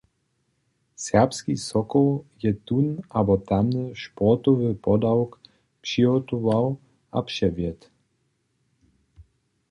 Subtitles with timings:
[1.03, 2.09] Serbski Sokoł
[2.43, 2.87] je tón
[3.19, 5.31] abo tamny sportowy podawk
[5.81, 6.65] přihotował
[7.11, 7.85] a přewjedł.